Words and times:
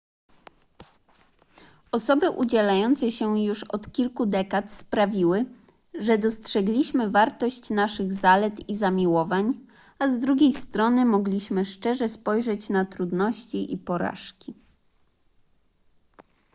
osoby 1.91 2.29
udzielające 2.29 3.11
się 3.11 3.39
już 3.43 3.63
od 3.63 3.91
kilku 3.91 4.25
dekad 4.25 4.71
sprawiły 4.71 5.45
że 5.93 6.17
dostrzegliśmy 6.17 7.09
wartość 7.09 7.69
naszych 7.69 8.13
zalet 8.13 8.69
i 8.69 8.75
zamiłowań 8.75 9.51
a 9.99 10.07
z 10.09 10.19
drugiej 10.19 10.53
strony 10.53 11.05
mogliśmy 11.05 11.65
szczerze 11.65 12.09
spojrzeć 12.09 12.69
na 12.69 12.85
trudności 12.85 13.73
i 13.73 13.77
porażki 13.77 14.53